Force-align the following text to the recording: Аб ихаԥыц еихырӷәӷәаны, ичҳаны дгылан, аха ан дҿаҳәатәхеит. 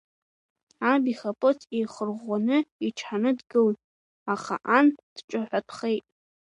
Аб 0.91 1.03
ихаԥыц 1.11 1.59
еихырӷәӷәаны, 1.77 2.57
ичҳаны 2.85 3.31
дгылан, 3.37 3.77
аха 4.33 4.55
ан 4.77 4.85
дҿаҳәатәхеит. 5.15 6.05